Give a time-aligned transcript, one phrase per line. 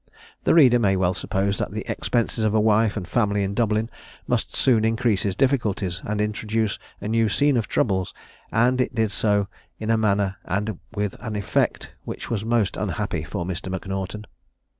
[0.45, 3.87] The reader may well suppose that the expenses of a wife and family in Dublin
[4.25, 8.11] must soon increase his difficulties, and introduce a new scene of troubles;
[8.51, 13.23] and it did so in a manner and with an effect which was most unhappy
[13.23, 13.69] for Mr.
[13.69, 14.25] M'Naughton.